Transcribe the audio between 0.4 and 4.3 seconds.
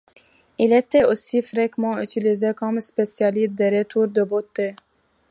Il était aussi fréquemment utilisé comme spécialiste des retours de